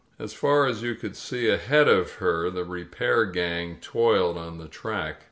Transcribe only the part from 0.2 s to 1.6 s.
far as you could see